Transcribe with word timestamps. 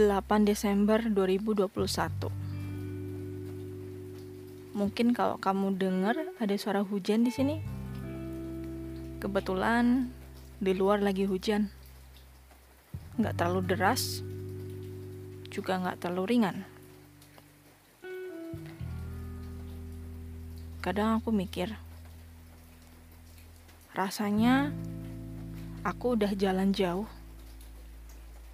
8 0.00 0.48
Desember 0.48 1.04
2021. 1.12 1.68
Mungkin 4.72 5.12
kalau 5.12 5.36
kamu 5.36 5.76
dengar 5.76 6.16
ada 6.40 6.56
suara 6.56 6.80
hujan 6.80 7.20
di 7.20 7.28
sini. 7.28 7.60
Kebetulan 9.20 10.08
di 10.56 10.72
luar 10.72 11.04
lagi 11.04 11.28
hujan. 11.28 11.68
Nggak 13.20 13.36
terlalu 13.36 13.60
deras, 13.68 14.24
juga 15.52 15.76
nggak 15.76 16.00
terlalu 16.00 16.24
ringan. 16.32 16.64
Kadang 20.80 21.20
aku 21.20 21.28
mikir, 21.28 21.76
rasanya 23.92 24.72
aku 25.84 26.16
udah 26.16 26.32
jalan 26.32 26.72
jauh. 26.72 27.04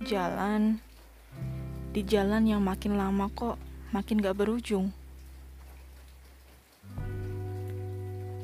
Jalan 0.00 0.80
di 1.94 2.02
jalan 2.02 2.42
yang 2.42 2.58
makin 2.58 2.98
lama 2.98 3.30
kok 3.30 3.54
makin 3.94 4.18
gak 4.18 4.34
berujung. 4.34 4.90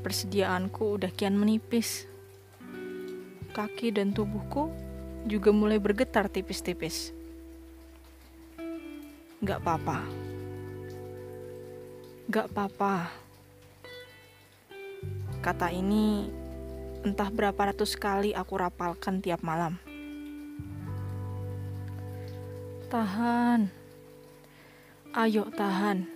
Persediaanku 0.07 0.95
udah 0.95 1.11
kian 1.11 1.35
menipis. 1.35 2.07
Kaki 3.51 3.91
dan 3.91 4.15
tubuhku 4.15 4.71
juga 5.27 5.51
mulai 5.51 5.83
bergetar 5.83 6.31
tipis-tipis. 6.31 7.11
Gak 9.43 9.59
apa-apa. 9.67 10.07
Gak 12.31 12.47
apa-apa. 12.55 13.11
Kata 15.43 15.75
ini 15.75 16.31
entah 17.03 17.27
berapa 17.35 17.75
ratus 17.75 17.99
kali 17.99 18.31
aku 18.31 18.55
rapalkan 18.63 19.19
tiap 19.19 19.43
malam. 19.43 19.90
Tahan. 22.91 23.71
Ayo 25.15 25.47
tahan. 25.55 26.11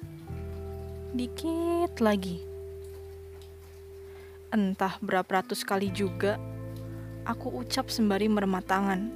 Dikit 1.15 2.03
lagi. 2.03 2.43
Entah 4.51 4.99
berapa 4.99 5.39
ratus 5.39 5.63
kali 5.63 5.95
juga 5.95 6.35
aku 7.23 7.63
ucap 7.63 7.95
sembari 7.95 8.27
meremat 8.27 8.67
tangan. 8.67 9.07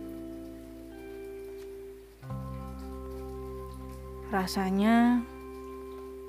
Rasanya 4.30 5.26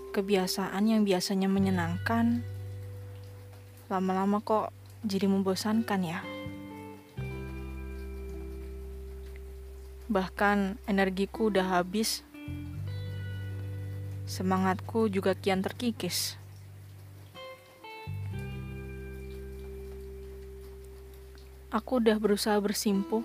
kebiasaan 0.10 0.82
yang 0.82 1.06
biasanya 1.06 1.46
menyenangkan 1.46 2.42
lama-lama 3.86 4.42
kok 4.42 4.74
jadi 5.06 5.30
membosankan 5.30 6.02
ya. 6.02 6.39
Bahkan 10.10 10.82
energiku 10.90 11.54
udah 11.54 11.80
habis. 11.80 12.26
Semangatku 14.26 15.06
juga 15.10 15.38
kian 15.38 15.62
terkikis. 15.62 16.38
Aku 21.70 22.02
udah 22.02 22.18
berusaha 22.18 22.58
bersimpuh, 22.58 23.22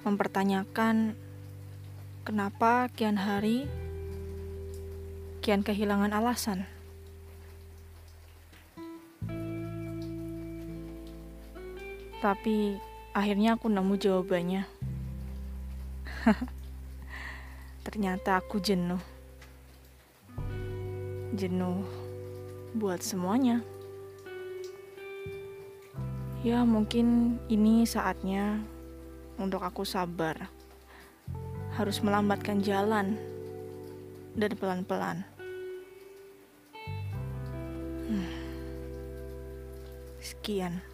mempertanyakan 0.00 1.12
kenapa 2.24 2.88
kian 2.96 3.20
hari 3.20 3.68
kian 5.44 5.60
kehilangan 5.60 6.16
alasan. 6.16 6.64
Tapi 12.24 12.80
akhirnya 13.14 13.54
aku 13.54 13.70
nemu 13.70 13.94
jawabannya. 13.94 14.66
Ternyata 17.86 18.42
aku 18.42 18.58
jenuh. 18.58 18.98
Jenuh 21.38 21.86
buat 22.74 22.98
semuanya. 23.06 23.62
Ya, 26.42 26.60
mungkin 26.66 27.38
ini 27.46 27.86
saatnya 27.86 28.60
untuk 29.38 29.62
aku 29.62 29.86
sabar. 29.86 30.50
Harus 31.78 32.02
melambatkan 32.02 32.60
jalan 32.60 33.14
dan 34.34 34.52
pelan-pelan. 34.58 35.22
Hmm. 38.10 38.28
Sekian. 40.18 40.93